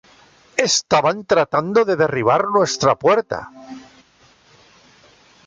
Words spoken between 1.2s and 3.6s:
tratando de derribar nuestra puerta".